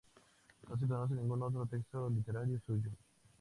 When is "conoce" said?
0.87-1.13